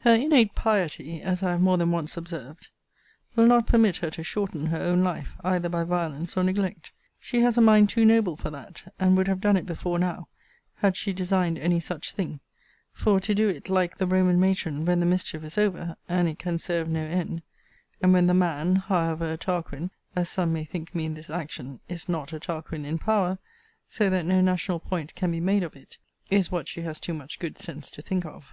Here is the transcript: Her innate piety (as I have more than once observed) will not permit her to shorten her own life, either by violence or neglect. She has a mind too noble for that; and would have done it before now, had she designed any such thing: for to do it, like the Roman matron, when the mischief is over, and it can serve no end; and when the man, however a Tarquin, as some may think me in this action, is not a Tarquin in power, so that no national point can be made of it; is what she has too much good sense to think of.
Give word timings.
Her 0.00 0.12
innate 0.14 0.54
piety 0.54 1.22
(as 1.22 1.42
I 1.42 1.52
have 1.52 1.62
more 1.62 1.78
than 1.78 1.90
once 1.90 2.18
observed) 2.18 2.68
will 3.34 3.46
not 3.46 3.66
permit 3.66 3.96
her 3.96 4.10
to 4.10 4.22
shorten 4.22 4.66
her 4.66 4.76
own 4.78 5.02
life, 5.02 5.36
either 5.42 5.70
by 5.70 5.84
violence 5.84 6.36
or 6.36 6.44
neglect. 6.44 6.92
She 7.18 7.40
has 7.40 7.56
a 7.56 7.62
mind 7.62 7.88
too 7.88 8.04
noble 8.04 8.36
for 8.36 8.50
that; 8.50 8.92
and 9.00 9.16
would 9.16 9.26
have 9.26 9.40
done 9.40 9.56
it 9.56 9.64
before 9.64 9.98
now, 9.98 10.28
had 10.74 10.96
she 10.96 11.14
designed 11.14 11.58
any 11.58 11.80
such 11.80 12.12
thing: 12.12 12.40
for 12.92 13.20
to 13.20 13.34
do 13.34 13.48
it, 13.48 13.70
like 13.70 13.96
the 13.96 14.06
Roman 14.06 14.38
matron, 14.38 14.84
when 14.84 15.00
the 15.00 15.06
mischief 15.06 15.42
is 15.44 15.56
over, 15.56 15.96
and 16.06 16.28
it 16.28 16.38
can 16.38 16.58
serve 16.58 16.86
no 16.90 17.00
end; 17.00 17.40
and 18.02 18.12
when 18.12 18.26
the 18.26 18.34
man, 18.34 18.76
however 18.76 19.32
a 19.32 19.38
Tarquin, 19.38 19.90
as 20.14 20.28
some 20.28 20.52
may 20.52 20.66
think 20.66 20.94
me 20.94 21.06
in 21.06 21.14
this 21.14 21.30
action, 21.30 21.80
is 21.88 22.06
not 22.06 22.34
a 22.34 22.38
Tarquin 22.38 22.84
in 22.84 22.98
power, 22.98 23.38
so 23.86 24.10
that 24.10 24.26
no 24.26 24.42
national 24.42 24.78
point 24.78 25.14
can 25.14 25.30
be 25.30 25.40
made 25.40 25.62
of 25.62 25.74
it; 25.74 25.96
is 26.28 26.52
what 26.52 26.68
she 26.68 26.82
has 26.82 27.00
too 27.00 27.14
much 27.14 27.38
good 27.38 27.56
sense 27.56 27.90
to 27.92 28.02
think 28.02 28.26
of. 28.26 28.52